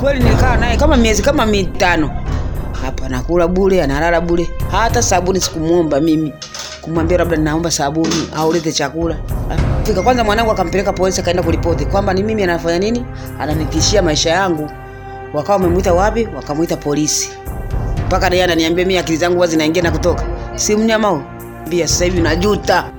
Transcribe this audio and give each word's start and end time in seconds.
kweli 0.00 0.20
nilikaa 0.24 0.56
naye 0.56 0.76
kama 0.76 0.96
miezi 0.96 1.22
kama 1.22 1.46
mitano. 1.46 2.10
Hapa 2.82 3.08
nakula 3.08 3.48
bure 3.48 3.82
analala 3.82 4.20
bure. 4.20 4.50
Hata 4.70 5.02
sabuni 5.02 5.40
sikumwomba 5.40 6.00
mimi. 6.00 6.32
Kumwambia 6.82 7.18
labda 7.18 7.36
naomba 7.36 7.70
sabuni 7.70 8.28
au 8.36 8.60
chakula. 8.60 9.16
Fika 9.82 10.02
kwanza 10.02 10.24
mwanangu 10.24 10.50
akampeleka 10.50 10.92
polisi 10.92 11.20
akaenda 11.20 11.42
kuripoti 11.42 11.86
kwamba 11.86 12.14
ni 12.14 12.22
mimi 12.22 12.42
anafanya 12.42 12.78
nini? 12.78 13.04
Ananitishia 13.40 14.02
maisha 14.02 14.30
yangu. 14.30 14.70
Wakawa 15.34 15.58
wamemwita 15.58 15.94
wapi? 15.94 16.28
Wakamwita 16.36 16.76
polisi. 16.76 17.30
Mpaka 18.06 18.30
naye 18.30 18.44
ananiambia 18.44 18.84
mimi 18.84 18.98
akili 18.98 19.18
zangu 19.18 19.40
wazi 19.40 19.56
naingia 19.56 19.82
na 19.82 19.90
kutoka. 19.90 20.24
Si 20.54 20.76
mnyama 20.76 21.08
huyo 21.08 21.88
sasa 21.88 22.04
hivi 22.04 22.20
najuta 22.20 22.90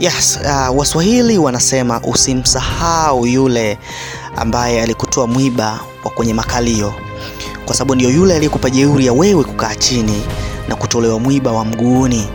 Yes, 0.00 0.38
uh, 0.44 0.78
Waswahili 0.78 1.38
wanasema 1.38 2.00
usimsahau 2.00 3.26
yule 3.26 3.78
ambaye 4.36 4.82
alikutoa 4.82 5.26
mwiba 5.26 5.80
wa 6.04 6.10
kwenye 6.10 6.34
makalio, 6.34 6.94
kwa 7.64 7.74
sababu 7.74 7.94
ndio 7.94 8.10
yule 8.10 8.34
aliyekupa 8.34 8.70
jeuri 8.70 9.06
ya 9.06 9.12
wewe 9.12 9.44
kukaa 9.44 9.74
chini 9.74 10.22
na 10.68 10.76
kutolewa 10.76 11.18
mwiba 11.18 11.52
wa 11.52 11.64
mguuni. 11.64 12.28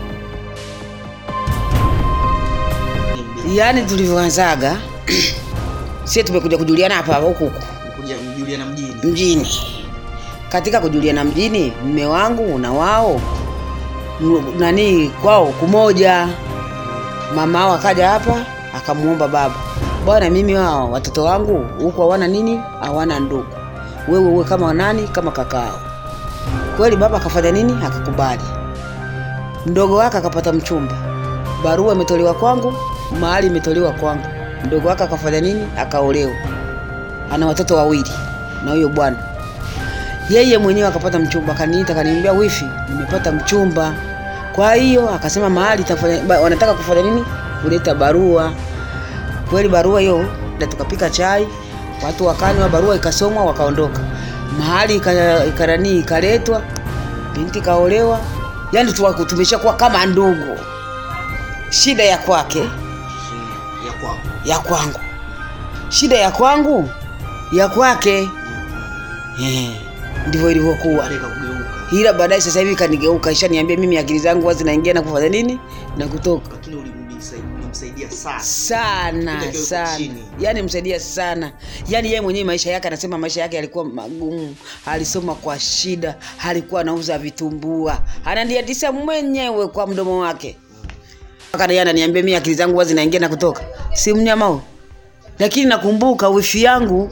yaani 3.54 3.82
tulivyoanzaga 3.82 4.76
sie 6.04 6.22
tumekuja 6.22 6.58
kujuliana 6.58 6.94
hapa 6.94 7.14
huku 7.16 7.44
huku 7.44 7.62
mjini. 8.70 8.94
mjini 9.04 9.48
katika 10.48 10.80
kujuliana 10.80 11.24
mjini 11.24 11.72
mme 11.84 12.06
wangu 12.06 12.58
na 12.58 12.72
wao 12.72 13.20
nani 14.58 15.08
kwao 15.22 15.46
kumoja 15.46 16.28
mama 17.34 17.66
wao 17.66 17.74
akaja 17.74 18.08
hapa 18.08 18.34
akamwomba 18.76 19.28
baba 19.28 19.54
bwana 20.04 20.30
mimi 20.30 20.54
wao 20.54 20.90
watoto 20.90 21.24
wangu 21.24 21.66
huku 21.82 22.00
hawana 22.00 22.28
nini 22.28 22.60
hawana 22.80 23.20
ndugu. 23.20 23.46
Wewe 24.08 24.24
uwe 24.28 24.44
kama 24.44 24.74
nani 24.74 25.08
kama 25.08 25.30
kakao 25.30 25.78
kweli 26.76 26.96
baba 26.96 27.16
akafanya 27.16 27.52
nini? 27.52 27.78
Akakubali. 27.86 28.42
Mdogo 29.66 29.96
wake 29.96 30.16
akapata 30.16 30.52
mchumba. 30.52 30.94
Barua 31.64 31.94
imetolewa 31.94 32.34
kwangu 32.34 32.74
mahali 33.20 33.46
imetolewa 33.46 33.92
kwangu. 33.92 34.26
Mdogo 34.66 34.88
wake 34.88 35.02
akafanya 35.04 35.40
nini? 35.40 35.66
Akaolewa. 35.78 36.32
Ana 37.32 37.46
watoto 37.46 37.76
wawili 37.76 38.10
na 38.64 38.70
huyo 38.70 38.88
bwana. 38.88 39.16
Yeye 40.30 40.58
mwenyewe 40.58 40.88
akapata 40.88 41.18
mchumba 41.18 41.54
kaniita 41.54 41.94
kaniambia, 41.94 42.32
wifi 42.32 42.64
nimepata 42.88 43.32
mchumba 43.32 43.94
kwa 44.56 44.74
hiyo 44.74 45.10
akasema 45.10 45.50
mahali 45.50 45.84
tafanya, 45.84 46.40
wanataka 46.40 46.74
kufanya 46.74 47.02
nini? 47.02 47.24
Kuleta 47.62 47.94
barua. 47.94 48.52
Kweli 49.50 49.68
barua 49.68 50.00
hiyo 50.00 50.26
na 50.58 50.66
tukapika 50.66 51.10
chai 51.10 51.48
watu 52.04 52.26
wakanywa 52.26 52.68
barua 52.68 52.96
ikasomwa 52.96 53.44
wakaondoka. 53.44 54.00
Mahali 54.58 54.96
ika- 54.96 55.44
ikarani 55.44 55.98
ikaletwa 55.98 56.62
binti 57.34 57.60
kaolewa. 57.60 58.20
Yani 58.72 58.92
tumeshakuwa 59.26 59.74
kama 59.76 60.06
ndugu. 60.06 60.58
Shida 61.70 62.02
ya 62.04 62.18
kwake. 62.18 62.60
Ya 63.86 63.92
kwangu, 64.00 64.20
ya 64.44 64.58
kwangu. 64.58 65.00
Shida 65.88 66.16
ya 66.18 66.30
kwangu? 66.30 66.90
Ya 67.52 67.68
kwake. 67.68 68.30
Eh, 69.42 69.70
ndivyo 70.28 70.50
ilivyokuwa. 70.50 71.10
Ila 71.92 72.12
baadaye 72.12 72.40
sasa 72.40 72.60
hivi 72.60 72.76
kanigeuka 72.76 73.32
ishaniambia 73.32 73.76
mimi 73.76 73.98
akili 73.98 74.18
zangu 74.18 74.52
zinaingia 74.52 74.94
na 74.94 75.02
kufanya 75.02 75.28
nini? 75.28 75.58
Na 75.96 76.08
kutoka. 76.08 76.50
Lakini 76.52 76.76
ulimsaidia 76.76 78.10
sana. 78.10 78.40
sana 78.40 79.42
yani 80.40 80.62
msaidia 80.62 81.00
sana. 81.00 81.52
Yani 81.88 82.08
yeye 82.08 82.20
mwenyewe 82.20 82.44
maisha 82.44 82.70
yake 82.70 82.88
anasema 82.88 83.18
maisha 83.18 83.40
yake 83.40 83.56
yalikuwa 83.56 83.84
magumu. 83.84 84.56
Alisoma 84.86 85.34
kwa 85.34 85.58
shida. 85.58 86.16
Alikuwa 86.44 86.80
anauza 86.80 87.18
vitumbua. 87.18 87.98
Ananiadisa 88.24 88.92
mwenyewe 88.92 89.66
kwa 89.68 89.86
mdomo 89.86 90.18
wake. 90.20 90.56
Mpaka 91.48 91.66
yeye 91.72 91.82
ananiambia 91.82 92.22
mimi 92.22 92.36
akili 92.36 92.54
zangu 92.54 92.84
zinaingia 92.84 93.20
na 93.20 93.28
kutoka. 93.28 93.62
Si 93.94 94.12
mnyama 94.14 94.46
huyo 94.46 94.62
lakini 95.38 95.66
nakumbuka 95.66 96.28
wifi 96.28 96.62
yangu 96.62 97.10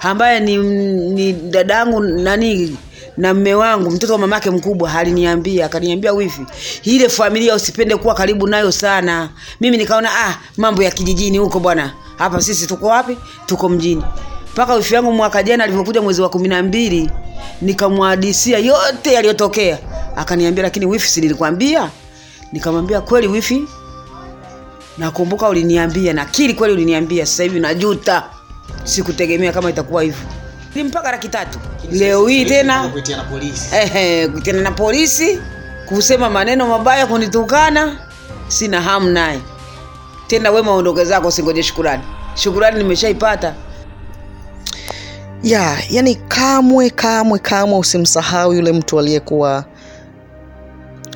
ambaye 0.00 0.40
ni, 0.40 0.56
ni 0.56 1.32
dadangu 1.32 2.00
nani 2.00 2.76
na 3.16 3.34
mme 3.34 3.54
wangu 3.54 3.90
mtoto 3.90 4.12
wa 4.12 4.18
mamake 4.18 4.50
mkubwa 4.50 4.94
aliniambia 4.94 5.66
akaniambia 5.66 6.12
wifi 6.12 6.40
ile 6.82 7.08
familia 7.08 7.54
usipende 7.54 7.96
kuwa 7.96 8.14
karibu 8.14 8.46
nayo 8.46 8.72
sana. 8.72 9.28
Mimi 9.60 9.76
nikaona 9.76 10.08
ah 10.26 10.34
mambo 10.56 10.82
ya 10.82 10.90
kijijini 10.90 11.38
huko 11.38 11.60
bwana. 11.60 11.92
Hapa 12.18 12.40
sisi 12.42 12.66
tuko 12.66 12.86
wapi? 12.86 13.16
Tuko 13.46 13.68
mjini. 13.68 14.02
Mpaka 14.52 14.74
wifi 14.74 14.94
yangu 14.94 15.12
mwaka 15.12 15.42
jana 15.42 15.64
alivyokuja 15.64 16.02
mwezi 16.02 16.22
wa 16.22 16.28
kumi 16.28 16.48
na 16.48 16.62
mbili 16.62 17.10
nikamwadisia 17.62 18.58
yote 18.58 19.12
yaliyotokea. 19.12 19.78
Akaniambia 20.16 20.64
lakini 20.64 20.86
wifi 20.86 21.08
si 21.08 21.20
nilikwambia? 21.20 21.90
Nikamwambia 22.52 23.00
kweli 23.00 23.26
wifi 23.26 23.64
nakumbuka 24.98 25.48
uliniambia 25.48 26.12
nakili 26.12 26.54
kweli 26.54 26.74
uliniambia 26.74 27.26
sasa 27.26 27.42
hivi 27.42 27.60
najuta. 27.60 28.22
Sikutegemea 28.84 29.52
kama 29.52 29.70
itakuwa 29.70 30.02
hivyo. 30.02 30.26
Mpaka 30.84 31.10
laki 31.12 31.28
tatu. 31.28 31.58
Leo 31.92 32.26
hii 32.26 32.44
tena 32.44 32.88
Kuitia 32.88 33.16
na 33.16 33.24
polisi. 33.24 33.68
ehe, 33.76 34.28
tena 34.28 34.60
na 34.62 34.70
polisi 34.70 35.38
kusema 35.86 36.30
maneno 36.30 36.66
mabaya 36.68 37.06
kunitukana 37.06 37.96
sina 38.48 38.80
hamu 38.82 39.10
naye. 39.10 39.40
Tena 40.26 40.50
we 40.50 40.62
maondoke 40.62 41.04
zako 41.04 41.30
singoje 41.30 41.62
shukurani. 41.62 42.02
Shukurani 42.34 42.78
nimeshaipata. 42.78 43.54
Ya 45.42 45.78
yani 45.90 46.14
kamwe 46.14 46.90
kamwe 46.90 47.38
kamwe 47.38 47.78
usimsahau 47.78 48.52
yule 48.52 48.72
mtu 48.72 48.98
aliyekuwa 48.98 49.64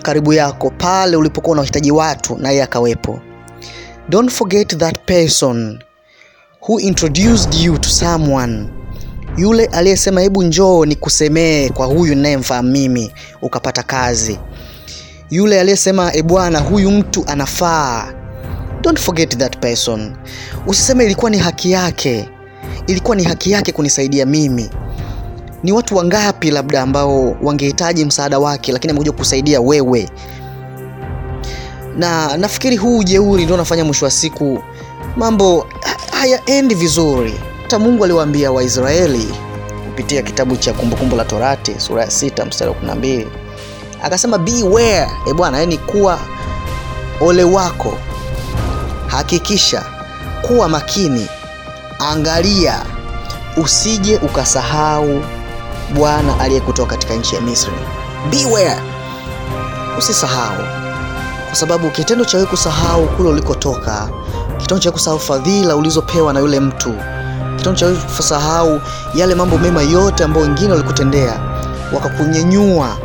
karibu 0.02 0.32
yako 0.32 0.70
pale 0.70 1.16
ulipokuwa 1.16 1.52
unahitaji 1.52 1.90
watu 1.92 2.36
na 2.38 2.50
yeye 2.50 2.62
akawepo 2.62 3.20
don't 4.08 4.30
forget 4.30 4.78
that 4.78 5.06
person 5.06 5.82
who 6.60 6.78
introduced 6.80 7.54
you 7.54 7.78
to 7.78 7.88
someone. 7.88 8.68
Yule 9.36 9.64
aliyesema 9.66 10.20
hebu 10.20 10.42
njoo 10.42 10.84
nikusemee 10.84 11.68
kwa 11.68 11.86
huyu 11.86 12.14
ninayemfahamu 12.14 12.70
mimi 12.70 13.12
ukapata 13.42 13.82
kazi. 13.82 14.38
Yule 15.30 15.60
aliyesema 15.60 16.14
e 16.14 16.22
bwana 16.22 16.58
huyu 16.58 16.90
mtu 16.90 17.24
anafaa. 17.26 18.12
Don't 18.82 18.98
forget 18.98 19.38
that 19.38 19.58
person. 19.58 20.16
Usiseme 20.66 21.04
ilikuwa 21.04 21.30
ni 21.30 21.38
haki 21.38 21.70
yake. 21.70 22.28
Ilikuwa 22.86 23.16
ni 23.16 23.24
haki 23.24 23.50
yake 23.50 23.72
kunisaidia 23.72 24.26
mimi. 24.26 24.70
Ni 25.62 25.72
watu 25.72 25.96
wangapi 25.96 26.50
labda 26.50 26.82
ambao 26.82 27.36
wangehitaji 27.42 28.04
msaada 28.04 28.38
wake 28.38 28.72
lakini 28.72 28.90
amekuja 28.90 29.12
kusaidia 29.12 29.60
wewe 29.60 30.08
na 31.98 32.36
nafikiri 32.36 32.76
huu 32.76 32.98
ujeuri 32.98 33.42
ndio 33.44 33.54
unafanya 33.54 33.84
mwisho 33.84 34.04
wa 34.04 34.10
siku 34.10 34.62
mambo 35.16 35.66
ha- 35.82 36.18
hayaendi 36.18 36.74
vizuri. 36.74 37.40
Hata 37.62 37.78
mungu 37.78 38.04
aliwaambia 38.04 38.52
waisraeli 38.52 39.34
kupitia 39.86 40.22
kitabu 40.22 40.56
cha 40.56 40.72
kumbukumbu 40.72 41.16
la 41.16 41.24
torati 41.24 41.80
sura 41.80 42.02
ya 42.04 42.10
sita 42.10 42.44
mstari 42.44 42.70
wa 42.70 42.76
12 42.94 43.26
akasema 44.02 44.38
beware 44.38 45.10
e 45.30 45.32
bwana 45.34 45.58
yani 45.58 45.78
kuwa 45.78 46.18
ole 47.20 47.44
wako. 47.44 47.98
Hakikisha 49.06 49.82
kuwa 50.42 50.68
makini. 50.68 51.26
Angalia 51.98 52.82
usije 53.56 54.16
ukasahau 54.16 55.22
bwana 55.94 56.40
aliyekutoa 56.40 56.86
katika 56.86 57.14
nchi 57.14 57.34
ya 57.34 57.40
misri. 57.40 57.72
Beware 58.30 58.76
usisahau 59.98 60.64
kwa 61.48 61.56
sababu 61.56 61.90
kitendo 61.90 62.24
cha 62.24 62.36
wewe 62.38 62.50
kusahau 62.50 63.06
kule 63.08 63.28
ulikotoka 63.28 64.08
kitendo 64.58 64.78
cha 64.82 64.90
kusahau 64.90 65.18
fadhila 65.18 65.76
ulizopewa 65.76 66.32
na 66.32 66.40
yule 66.40 66.60
mtu 66.60 66.94
kitendo 67.56 67.78
cha 67.78 67.86
wewe 67.86 67.98
kusahau 68.16 68.80
yale 69.14 69.34
mambo 69.34 69.58
mema 69.58 69.82
yote 69.82 70.24
ambayo 70.24 70.46
wengine 70.46 70.70
walikutendea 70.70 71.40
wakakunyenyua 71.92 72.96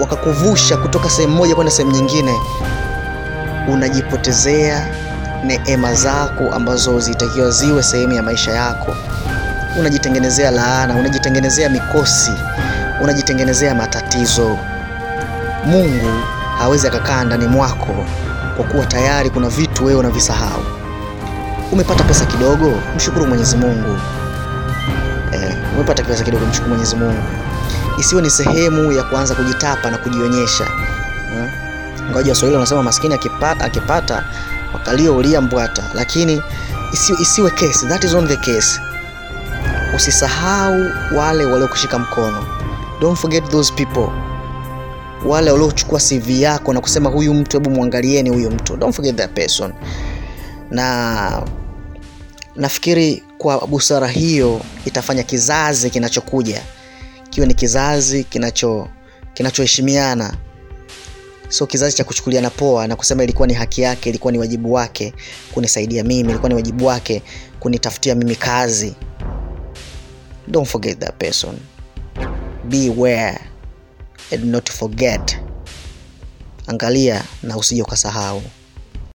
wakakuvusha 0.00 0.76
kutoka 0.76 1.10
sehemu 1.10 1.34
moja 1.36 1.54
kwenda 1.54 1.72
sehemu 1.72 1.90
nyingine 1.92 2.34
unajipotezea 3.72 4.86
neema 5.44 5.94
zako 5.94 6.44
ambazo 6.54 7.00
zitakiwa 7.00 7.50
ziwe 7.50 7.82
sehemu 7.82 8.12
ya 8.12 8.22
maisha 8.22 8.52
yako. 8.52 8.94
Unajitengenezea 9.80 10.50
laana 10.50 10.94
unajitengenezea 10.94 11.68
mikosi 11.68 12.32
unajitengenezea 13.02 13.74
matatizo. 13.74 14.58
Mungu 15.64 16.10
hawezi 16.58 16.86
akakaa 16.86 17.24
ndani 17.24 17.46
mwako 17.46 17.94
kwa 18.56 18.64
kuwa 18.64 18.86
tayari 18.86 19.30
kuna 19.30 19.48
vitu 19.48 19.84
wewe 19.84 20.00
unavisahau. 20.00 20.62
Umepata 21.72 22.04
pesa 22.04 22.24
kidogo? 22.26 22.72
Mshukuru 22.96 23.26
mwenyezi 23.26 23.56
mungu. 23.56 23.98
Eh, 25.32 25.56
umepata 25.74 26.02
pesa 26.02 26.24
kidogo 26.24 26.46
mshukuru 26.46 26.68
mwenyezi 26.70 26.96
mungu. 26.96 27.22
Isiwe 27.98 28.22
ni 28.22 28.30
sehemu 28.30 28.92
ya 28.92 29.02
kuanza 29.02 29.34
kujitapa 29.34 29.90
na 29.90 29.98
kujionyesha. 29.98 30.64
Hmm? 30.64 31.48
ngoja 32.10 32.30
waswahili 32.32 32.54
wanasema 32.56 32.82
maskini 32.82 33.14
akipata, 33.14 33.64
akipata 33.64 34.24
wakalio 34.74 35.16
ulia 35.16 35.40
mbwata. 35.40 35.82
Lakini 35.94 36.42
isiwe, 36.92 37.18
isiwe 37.22 37.50
case 37.50 37.86
that 37.88 38.04
is 38.04 38.14
on 38.14 38.28
the 38.28 38.36
case. 38.36 38.80
Usisahau 39.96 40.90
wale 41.14 41.44
waliokushika 41.44 41.98
mkono. 41.98 42.44
Don't 43.00 43.18
forget 43.18 43.50
those 43.50 43.72
people 43.74 44.08
wale 45.24 45.50
waliochukua 45.50 46.00
cv 46.00 46.30
yako 46.40 46.72
na 46.72 46.80
kusema 46.80 47.10
huyu 47.10 47.34
mtu 47.34 47.56
hebu 47.56 47.70
mwangalieni 47.70 48.30
huyu 48.30 48.50
mtu. 48.50 48.76
Don't 48.76 48.94
forget 48.94 49.16
that 49.16 49.32
person. 49.32 49.72
Na 50.70 51.42
nafikiri 52.56 53.22
kwa 53.38 53.66
busara 53.66 54.08
hiyo 54.08 54.60
itafanya 54.84 55.22
kizazi 55.22 55.90
kinachokuja 55.90 56.62
kiwe 57.30 57.46
ni 57.46 57.54
kizazi 57.54 58.24
kinacho 58.24 58.88
kinachoheshimiana. 59.34 60.34
Sio 61.48 61.66
kizazi 61.66 61.96
cha 61.96 62.04
kuchukuliana 62.04 62.50
poa 62.50 62.86
na 62.86 62.96
kusema 62.96 63.24
ilikuwa 63.24 63.48
ni 63.48 63.54
haki 63.54 63.80
yake 63.82 64.08
ilikuwa 64.08 64.32
ni 64.32 64.38
wajibu 64.38 64.72
wake 64.72 65.14
kunisaidia 65.54 66.04
mimi 66.04 66.28
ilikuwa 66.30 66.48
ni 66.48 66.54
wajibu 66.54 66.86
wake 66.86 67.22
kunitafutia 67.60 68.14
mimi 68.14 68.36
kazi. 68.36 68.94
Don't 70.48 70.68
forget 70.68 70.98
that 70.98 71.14
person. 71.18 71.54
Beware 72.64 73.38
and 74.32 74.44
not 74.44 74.70
forget. 74.70 75.38
Angalia 76.66 77.24
na 77.42 77.56
usije 77.56 77.82
ukasahau 77.82 78.42